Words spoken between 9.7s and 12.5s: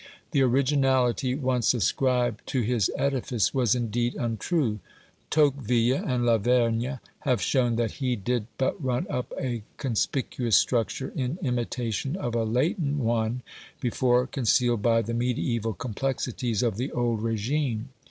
conspicuous structure in imitation of a